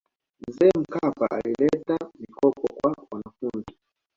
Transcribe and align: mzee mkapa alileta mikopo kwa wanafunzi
mzee 0.47 0.69
mkapa 0.79 1.27
alileta 1.31 1.97
mikopo 2.19 2.67
kwa 2.75 2.95
wanafunzi 3.11 3.75